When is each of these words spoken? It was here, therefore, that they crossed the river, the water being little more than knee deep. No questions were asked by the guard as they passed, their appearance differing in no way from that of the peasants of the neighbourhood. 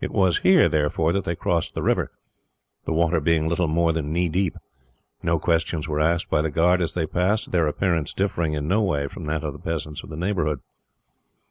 It 0.00 0.10
was 0.10 0.38
here, 0.38 0.70
therefore, 0.70 1.12
that 1.12 1.24
they 1.24 1.36
crossed 1.36 1.74
the 1.74 1.82
river, 1.82 2.10
the 2.86 2.94
water 2.94 3.20
being 3.20 3.46
little 3.46 3.68
more 3.68 3.92
than 3.92 4.10
knee 4.10 4.30
deep. 4.30 4.56
No 5.22 5.38
questions 5.38 5.86
were 5.86 6.00
asked 6.00 6.30
by 6.30 6.40
the 6.40 6.48
guard 6.50 6.80
as 6.80 6.94
they 6.94 7.06
passed, 7.06 7.50
their 7.52 7.66
appearance 7.66 8.14
differing 8.14 8.54
in 8.54 8.66
no 8.66 8.80
way 8.80 9.06
from 9.06 9.26
that 9.26 9.44
of 9.44 9.52
the 9.52 9.58
peasants 9.58 10.02
of 10.02 10.08
the 10.08 10.16
neighbourhood. 10.16 10.60